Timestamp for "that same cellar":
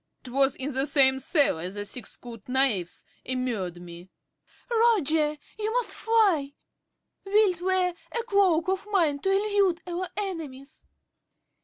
0.71-1.69